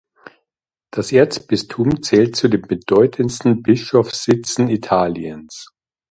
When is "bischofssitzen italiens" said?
3.61-5.67